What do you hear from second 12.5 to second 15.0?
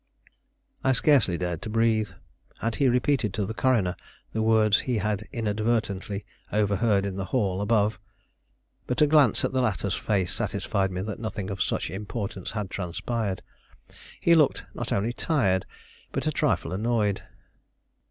transpired. He looked not